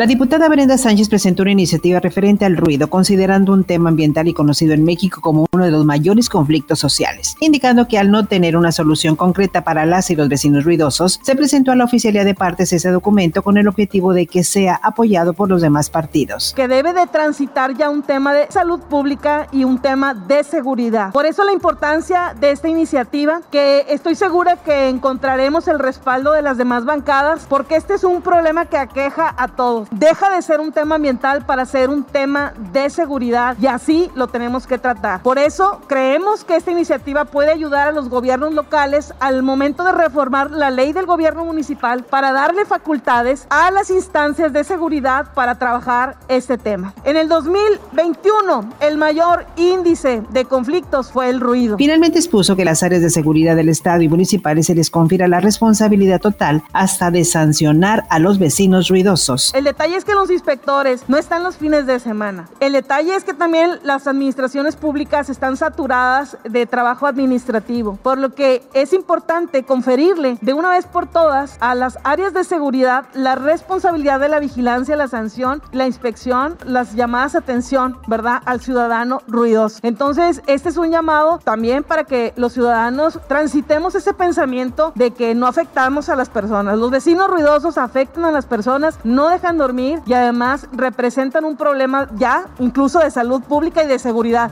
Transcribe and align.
La 0.00 0.06
diputada 0.06 0.48
Brenda 0.48 0.78
Sánchez 0.78 1.10
presentó 1.10 1.42
una 1.42 1.52
iniciativa 1.52 2.00
referente 2.00 2.46
al 2.46 2.56
ruido, 2.56 2.88
considerando 2.88 3.52
un 3.52 3.64
tema 3.64 3.90
ambiental 3.90 4.28
y 4.28 4.32
conocido 4.32 4.72
en 4.72 4.82
México 4.82 5.20
como 5.20 5.44
uno 5.52 5.66
de 5.66 5.70
los 5.70 5.84
mayores 5.84 6.30
conflictos 6.30 6.78
sociales, 6.78 7.36
indicando 7.38 7.86
que 7.86 7.98
al 7.98 8.10
no 8.10 8.24
tener 8.24 8.56
una 8.56 8.72
solución 8.72 9.14
concreta 9.14 9.62
para 9.62 9.84
las 9.84 10.10
y 10.10 10.16
los 10.16 10.30
vecinos 10.30 10.64
ruidosos, 10.64 11.20
se 11.22 11.36
presentó 11.36 11.70
a 11.70 11.76
la 11.76 11.84
oficialía 11.84 12.24
de 12.24 12.34
partes 12.34 12.72
ese 12.72 12.90
documento 12.90 13.42
con 13.42 13.58
el 13.58 13.68
objetivo 13.68 14.14
de 14.14 14.26
que 14.26 14.42
sea 14.42 14.80
apoyado 14.82 15.34
por 15.34 15.50
los 15.50 15.60
demás 15.60 15.90
partidos. 15.90 16.54
Que 16.56 16.66
debe 16.66 16.94
de 16.94 17.06
transitar 17.06 17.76
ya 17.76 17.90
un 17.90 18.00
tema 18.00 18.32
de 18.32 18.50
salud 18.50 18.80
pública 18.80 19.48
y 19.52 19.64
un 19.64 19.82
tema 19.82 20.14
de 20.14 20.44
seguridad. 20.44 21.12
Por 21.12 21.26
eso 21.26 21.44
la 21.44 21.52
importancia 21.52 22.34
de 22.40 22.52
esta 22.52 22.70
iniciativa, 22.70 23.42
que 23.52 23.84
estoy 23.90 24.14
segura 24.14 24.56
que 24.56 24.88
encontraremos 24.88 25.68
el 25.68 25.78
respaldo 25.78 26.32
de 26.32 26.40
las 26.40 26.56
demás 26.56 26.86
bancadas, 26.86 27.44
porque 27.50 27.76
este 27.76 27.92
es 27.92 28.04
un 28.04 28.22
problema 28.22 28.64
que 28.64 28.78
aqueja 28.78 29.34
a 29.36 29.48
todos 29.48 29.89
deja 29.90 30.30
de 30.30 30.42
ser 30.42 30.60
un 30.60 30.72
tema 30.72 30.96
ambiental 30.96 31.44
para 31.44 31.64
ser 31.64 31.90
un 31.90 32.04
tema 32.04 32.52
de 32.72 32.90
seguridad 32.90 33.56
y 33.60 33.66
así 33.66 34.10
lo 34.14 34.28
tenemos 34.28 34.66
que 34.66 34.78
tratar. 34.78 35.22
Por 35.22 35.38
eso 35.38 35.80
creemos 35.86 36.44
que 36.44 36.56
esta 36.56 36.70
iniciativa 36.70 37.24
puede 37.24 37.52
ayudar 37.52 37.88
a 37.88 37.92
los 37.92 38.08
gobiernos 38.08 38.54
locales 38.54 39.12
al 39.20 39.42
momento 39.42 39.84
de 39.84 39.92
reformar 39.92 40.50
la 40.50 40.70
ley 40.70 40.92
del 40.92 41.06
gobierno 41.06 41.44
municipal 41.44 42.04
para 42.04 42.32
darle 42.32 42.64
facultades 42.64 43.46
a 43.50 43.70
las 43.70 43.90
instancias 43.90 44.52
de 44.52 44.64
seguridad 44.64 45.32
para 45.34 45.56
trabajar 45.56 46.16
este 46.28 46.58
tema. 46.58 46.94
En 47.04 47.16
el 47.16 47.28
2021, 47.28 48.70
el 48.80 48.96
mayor 48.96 49.46
índice 49.56 50.22
de 50.30 50.44
conflictos 50.44 51.10
fue 51.10 51.28
el 51.30 51.40
ruido. 51.40 51.76
Finalmente 51.76 52.18
expuso 52.18 52.56
que 52.56 52.64
las 52.64 52.82
áreas 52.82 53.02
de 53.02 53.10
seguridad 53.10 53.56
del 53.56 53.68
Estado 53.68 54.02
y 54.02 54.08
municipales 54.08 54.66
se 54.66 54.74
les 54.74 54.90
confiera 54.90 55.28
la 55.28 55.40
responsabilidad 55.40 56.20
total 56.20 56.62
hasta 56.72 57.10
de 57.10 57.24
sancionar 57.24 58.04
a 58.10 58.18
los 58.18 58.38
vecinos 58.38 58.88
ruidosos. 58.88 59.52
El 59.54 59.66
detalle 59.80 59.96
es 59.96 60.04
que 60.04 60.14
los 60.14 60.30
inspectores 60.30 61.08
no 61.08 61.16
están 61.16 61.42
los 61.42 61.56
fines 61.56 61.86
de 61.86 61.98
semana. 62.00 62.46
El 62.60 62.74
detalle 62.74 63.14
es 63.14 63.24
que 63.24 63.32
también 63.32 63.80
las 63.82 64.06
administraciones 64.06 64.76
públicas 64.76 65.30
están 65.30 65.56
saturadas 65.56 66.36
de 66.44 66.66
trabajo 66.66 67.06
administrativo, 67.06 67.96
por 68.02 68.18
lo 68.18 68.34
que 68.34 68.62
es 68.74 68.92
importante 68.92 69.62
conferirle 69.62 70.36
de 70.42 70.52
una 70.52 70.68
vez 70.68 70.84
por 70.84 71.06
todas 71.06 71.56
a 71.60 71.74
las 71.74 71.98
áreas 72.04 72.34
de 72.34 72.44
seguridad 72.44 73.06
la 73.14 73.36
responsabilidad 73.36 74.20
de 74.20 74.28
la 74.28 74.38
vigilancia, 74.38 74.96
la 74.96 75.08
sanción, 75.08 75.62
la 75.72 75.86
inspección, 75.86 76.58
las 76.66 76.94
llamadas 76.94 77.34
atención, 77.34 77.96
¿verdad? 78.06 78.42
Al 78.44 78.60
ciudadano 78.60 79.22
ruidoso. 79.28 79.78
Entonces, 79.82 80.42
este 80.46 80.68
es 80.68 80.76
un 80.76 80.90
llamado 80.90 81.38
también 81.42 81.84
para 81.84 82.04
que 82.04 82.34
los 82.36 82.52
ciudadanos 82.52 83.18
transitemos 83.28 83.94
ese 83.94 84.12
pensamiento 84.12 84.92
de 84.94 85.12
que 85.12 85.34
no 85.34 85.46
afectamos 85.46 86.10
a 86.10 86.16
las 86.16 86.28
personas. 86.28 86.76
Los 86.76 86.90
vecinos 86.90 87.30
ruidosos 87.30 87.78
afectan 87.78 88.26
a 88.26 88.30
las 88.30 88.44
personas, 88.44 88.98
no 89.04 89.30
dejan 89.30 89.56
dormir 89.60 90.00
y 90.06 90.14
además 90.14 90.66
representan 90.72 91.44
un 91.44 91.56
problema 91.56 92.08
ya 92.16 92.46
incluso 92.58 92.98
de 92.98 93.10
salud 93.10 93.42
pública 93.42 93.84
y 93.84 93.86
de 93.86 93.98
seguridad. 93.98 94.50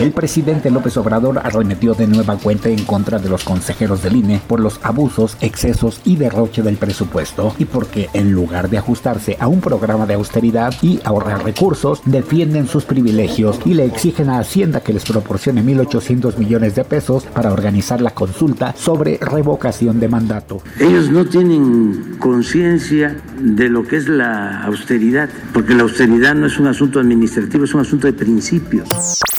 El 0.00 0.12
presidente 0.12 0.70
López 0.70 0.96
Obrador 0.96 1.38
arremetió 1.44 1.92
de 1.92 2.06
nueva 2.06 2.38
cuenta 2.38 2.70
en 2.70 2.86
contra 2.86 3.18
de 3.18 3.28
los 3.28 3.44
consejeros 3.44 4.02
del 4.02 4.16
INE 4.16 4.40
por 4.46 4.58
los 4.58 4.80
abusos, 4.82 5.36
excesos 5.42 6.00
y 6.06 6.16
derroche 6.16 6.62
del 6.62 6.78
presupuesto 6.78 7.54
y 7.58 7.66
porque 7.66 8.08
en 8.14 8.32
lugar 8.32 8.70
de 8.70 8.78
ajustarse 8.78 9.36
a 9.38 9.46
un 9.46 9.60
programa 9.60 10.06
de 10.06 10.14
austeridad 10.14 10.72
y 10.80 11.00
ahorrar 11.04 11.44
recursos, 11.44 12.00
defienden 12.06 12.66
sus 12.66 12.86
privilegios 12.86 13.60
y 13.66 13.74
le 13.74 13.84
exigen 13.84 14.30
a 14.30 14.38
Hacienda 14.38 14.80
que 14.80 14.94
les 14.94 15.04
proporcione 15.04 15.62
1.800 15.62 16.38
millones 16.38 16.74
de 16.76 16.84
pesos 16.84 17.24
para 17.24 17.52
organizar 17.52 18.00
la 18.00 18.12
consulta 18.12 18.74
sobre 18.78 19.18
revocación 19.18 20.00
de 20.00 20.08
mandato. 20.08 20.62
Ellos 20.78 21.10
no 21.10 21.26
tienen 21.26 22.16
conciencia 22.18 23.20
de 23.38 23.68
lo 23.68 23.86
que 23.86 23.96
es 23.96 24.08
la 24.08 24.64
austeridad, 24.64 25.28
porque 25.52 25.74
la 25.74 25.82
austeridad 25.82 26.34
no 26.34 26.46
es 26.46 26.58
un 26.58 26.68
asunto 26.68 27.00
administrativo, 27.00 27.64
es 27.64 27.74
un 27.74 27.82
asunto 27.82 28.06
de 28.06 28.14
principios. 28.14 28.88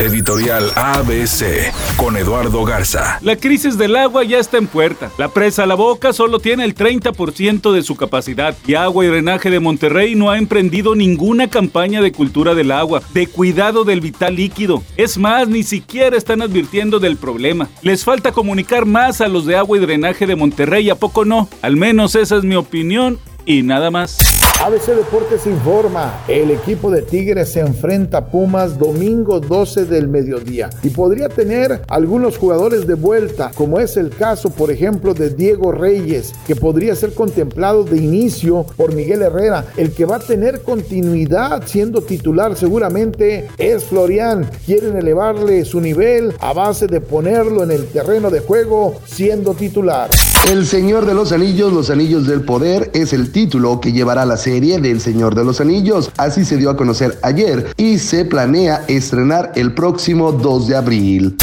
Editorial 0.00 0.72
ABC 0.74 1.72
con 1.96 2.16
Eduardo 2.16 2.64
Garza. 2.64 3.18
La 3.22 3.36
crisis 3.36 3.78
del 3.78 3.94
agua 3.94 4.24
ya 4.24 4.38
está 4.38 4.58
en 4.58 4.66
puerta. 4.66 5.10
La 5.18 5.28
presa 5.28 5.66
La 5.66 5.76
Boca 5.76 6.12
solo 6.12 6.40
tiene 6.40 6.64
el 6.64 6.74
30% 6.74 7.72
de 7.72 7.82
su 7.82 7.94
capacidad 7.94 8.56
y 8.66 8.74
Agua 8.74 9.04
y 9.04 9.08
Drenaje 9.08 9.50
de 9.50 9.60
Monterrey 9.60 10.14
no 10.16 10.30
ha 10.30 10.38
emprendido 10.38 10.94
ninguna 10.94 11.48
campaña 11.48 12.02
de 12.02 12.12
cultura 12.12 12.54
del 12.54 12.72
agua, 12.72 13.02
de 13.12 13.28
cuidado 13.28 13.84
del 13.84 14.00
vital 14.00 14.34
líquido. 14.34 14.82
Es 14.96 15.16
más, 15.16 15.48
ni 15.48 15.62
siquiera 15.62 16.16
están 16.16 16.42
advirtiendo 16.42 16.98
del 16.98 17.16
problema. 17.16 17.68
Les 17.82 18.04
falta 18.04 18.32
comunicar 18.32 18.86
más 18.86 19.20
a 19.20 19.28
los 19.28 19.46
de 19.46 19.56
Agua 19.56 19.78
y 19.78 19.80
Drenaje 19.80 20.26
de 20.26 20.36
Monterrey, 20.36 20.90
¿a 20.90 20.96
poco 20.96 21.24
no? 21.24 21.48
Al 21.62 21.76
menos 21.76 22.16
esa 22.16 22.36
es 22.36 22.42
mi 22.42 22.56
opinión 22.56 23.18
y 23.46 23.62
nada 23.62 23.90
más. 23.90 24.43
ABC 24.64 24.96
Deportes 24.96 25.46
informa, 25.46 26.24
el 26.26 26.50
equipo 26.50 26.90
de 26.90 27.02
Tigres 27.02 27.50
se 27.50 27.60
enfrenta 27.60 28.16
a 28.16 28.26
Pumas 28.28 28.78
domingo 28.78 29.38
12 29.38 29.84
del 29.84 30.08
mediodía 30.08 30.70
y 30.82 30.88
podría 30.88 31.28
tener 31.28 31.82
algunos 31.86 32.38
jugadores 32.38 32.86
de 32.86 32.94
vuelta, 32.94 33.50
como 33.54 33.78
es 33.78 33.98
el 33.98 34.08
caso, 34.08 34.48
por 34.48 34.70
ejemplo, 34.70 35.12
de 35.12 35.28
Diego 35.28 35.70
Reyes, 35.70 36.32
que 36.46 36.56
podría 36.56 36.96
ser 36.96 37.12
contemplado 37.12 37.84
de 37.84 37.98
inicio 37.98 38.64
por 38.78 38.94
Miguel 38.94 39.20
Herrera. 39.20 39.66
El 39.76 39.92
que 39.92 40.06
va 40.06 40.16
a 40.16 40.20
tener 40.20 40.62
continuidad 40.62 41.64
siendo 41.66 42.00
titular 42.00 42.56
seguramente 42.56 43.48
es 43.58 43.84
Florian. 43.84 44.48
Quieren 44.64 44.96
elevarle 44.96 45.66
su 45.66 45.78
nivel 45.78 46.32
a 46.40 46.54
base 46.54 46.86
de 46.86 47.02
ponerlo 47.02 47.64
en 47.64 47.70
el 47.70 47.84
terreno 47.88 48.30
de 48.30 48.40
juego 48.40 48.94
siendo 49.04 49.52
titular. 49.52 50.08
El 50.50 50.66
Señor 50.66 51.06
de 51.06 51.14
los 51.14 51.32
Anillos, 51.32 51.72
los 51.72 51.88
Anillos 51.88 52.26
del 52.26 52.42
Poder, 52.42 52.90
es 52.92 53.14
el 53.14 53.32
título 53.32 53.80
que 53.80 53.92
llevará 53.92 54.26
la 54.26 54.36
serie 54.54 54.78
del 54.78 55.00
Señor 55.00 55.34
de 55.34 55.44
los 55.44 55.60
Anillos. 55.60 56.12
Así 56.16 56.44
se 56.44 56.56
dio 56.56 56.70
a 56.70 56.76
conocer 56.76 57.18
ayer 57.22 57.74
y 57.76 57.98
se 57.98 58.24
planea 58.24 58.84
estrenar 58.86 59.50
el 59.56 59.74
próximo 59.74 60.30
2 60.30 60.68
de 60.68 60.76
abril. 60.76 61.36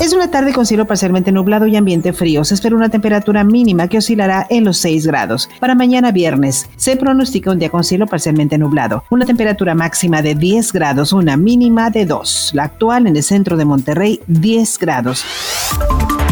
Es 0.00 0.14
una 0.14 0.30
tarde 0.30 0.54
con 0.54 0.64
cielo 0.64 0.86
parcialmente 0.86 1.30
nublado 1.30 1.66
y 1.66 1.76
ambiente 1.76 2.14
frío. 2.14 2.42
Se 2.42 2.54
espera 2.54 2.74
una 2.74 2.88
temperatura 2.88 3.44
mínima 3.44 3.86
que 3.88 3.98
oscilará 3.98 4.46
en 4.48 4.64
los 4.64 4.78
6 4.78 5.06
grados. 5.06 5.50
Para 5.60 5.74
mañana 5.74 6.10
viernes 6.10 6.66
se 6.76 6.96
pronostica 6.96 7.50
un 7.50 7.58
día 7.58 7.68
con 7.68 7.84
cielo 7.84 8.06
parcialmente 8.06 8.56
nublado. 8.56 9.04
Una 9.10 9.26
temperatura 9.26 9.74
máxima 9.74 10.22
de 10.22 10.34
10 10.34 10.72
grados, 10.72 11.12
una 11.12 11.36
mínima 11.36 11.90
de 11.90 12.06
2. 12.06 12.52
La 12.54 12.64
actual 12.64 13.06
en 13.06 13.16
el 13.16 13.22
centro 13.22 13.58
de 13.58 13.66
Monterrey, 13.66 14.20
10 14.26 14.78
grados. 14.78 15.22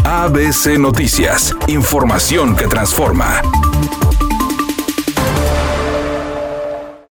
ABC 0.03 0.79
Noticias. 0.79 1.55
Información 1.67 2.55
que 2.55 2.65
transforma. 2.65 3.39